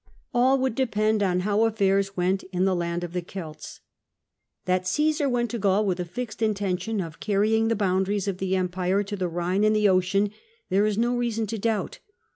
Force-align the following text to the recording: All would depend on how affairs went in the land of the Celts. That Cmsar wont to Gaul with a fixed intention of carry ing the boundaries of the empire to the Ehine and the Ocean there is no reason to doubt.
All 0.33 0.57
would 0.57 0.73
depend 0.73 1.21
on 1.21 1.41
how 1.41 1.63
affairs 1.65 2.17
went 2.17 2.41
in 2.51 2.65
the 2.65 2.73
land 2.75 3.03
of 3.03 3.13
the 3.13 3.21
Celts. 3.21 3.81
That 4.65 4.85
Cmsar 4.85 5.29
wont 5.29 5.51
to 5.51 5.59
Gaul 5.59 5.85
with 5.85 5.99
a 5.99 6.05
fixed 6.05 6.41
intention 6.41 6.99
of 6.99 7.19
carry 7.19 7.55
ing 7.55 7.67
the 7.67 7.75
boundaries 7.75 8.27
of 8.27 8.39
the 8.39 8.55
empire 8.55 9.03
to 9.03 9.15
the 9.15 9.29
Ehine 9.29 9.63
and 9.63 9.75
the 9.75 9.89
Ocean 9.89 10.31
there 10.69 10.87
is 10.87 10.97
no 10.97 11.15
reason 11.15 11.45
to 11.45 11.59
doubt. 11.59 11.99